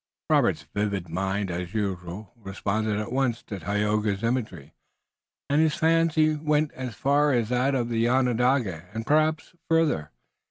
[0.31, 4.73] Robert's vivid mind as usual responded at once to Tayoga's imagery,
[5.47, 10.09] and his fancy went as far as that of the Onondaga, and perhaps farther.